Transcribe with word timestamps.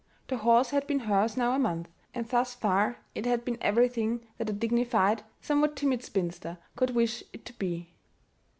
The 0.29 0.37
horse 0.37 0.71
had 0.71 0.87
been 0.87 1.01
hers 1.01 1.37
now 1.37 1.51
a 1.51 1.59
month, 1.59 1.87
and 2.15 2.27
thus 2.27 2.55
far 2.55 2.97
it 3.13 3.27
had 3.27 3.45
been 3.45 3.59
everything 3.61 4.25
that 4.39 4.49
a 4.49 4.51
dignified, 4.51 5.21
somewhat 5.41 5.75
timid 5.75 6.03
spinster 6.03 6.57
could 6.75 6.95
wish 6.95 7.23
it 7.33 7.45
to 7.45 7.53
be. 7.53 7.91